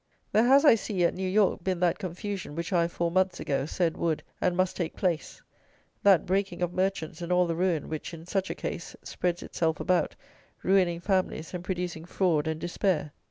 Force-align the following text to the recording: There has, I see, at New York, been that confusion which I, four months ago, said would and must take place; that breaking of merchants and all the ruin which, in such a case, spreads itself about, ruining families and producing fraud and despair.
There 0.31 0.45
has, 0.45 0.65
I 0.65 0.73
see, 0.73 1.03
at 1.03 1.13
New 1.13 1.29
York, 1.29 1.63
been 1.63 1.79
that 1.81 1.99
confusion 1.99 2.55
which 2.55 2.73
I, 2.73 2.87
four 2.87 3.11
months 3.11 3.39
ago, 3.39 3.67
said 3.67 3.95
would 3.97 4.23
and 4.41 4.57
must 4.57 4.75
take 4.75 4.95
place; 4.95 5.43
that 6.01 6.25
breaking 6.25 6.63
of 6.63 6.73
merchants 6.73 7.21
and 7.21 7.31
all 7.31 7.45
the 7.45 7.53
ruin 7.53 7.87
which, 7.87 8.11
in 8.11 8.25
such 8.25 8.49
a 8.49 8.55
case, 8.55 8.95
spreads 9.03 9.43
itself 9.43 9.79
about, 9.79 10.15
ruining 10.63 11.01
families 11.01 11.53
and 11.53 11.63
producing 11.63 12.05
fraud 12.05 12.47
and 12.47 12.59
despair. 12.59 13.11